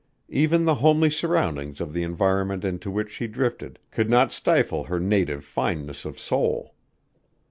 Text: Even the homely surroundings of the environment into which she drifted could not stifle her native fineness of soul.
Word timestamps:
Even 0.29 0.65
the 0.65 0.73
homely 0.81 1.11
surroundings 1.11 1.79
of 1.79 1.93
the 1.93 2.01
environment 2.01 2.65
into 2.65 2.89
which 2.89 3.11
she 3.11 3.27
drifted 3.27 3.77
could 3.91 4.09
not 4.09 4.31
stifle 4.31 4.85
her 4.85 4.99
native 4.99 5.45
fineness 5.45 6.05
of 6.05 6.19
soul. 6.19 6.73